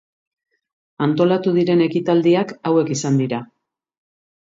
Antolatu 1.09 1.53
diren 1.59 1.85
ekitaldiak 1.89 2.57
hauek 2.73 2.93
izan 2.99 3.25
dira. 3.25 3.47